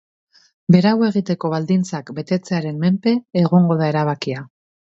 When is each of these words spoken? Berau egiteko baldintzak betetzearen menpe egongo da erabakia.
Berau 0.75 0.93
egiteko 1.07 1.51
baldintzak 1.55 2.11
betetzearen 2.21 2.81
menpe 2.87 3.17
egongo 3.45 3.81
da 3.85 3.95
erabakia. 3.95 4.47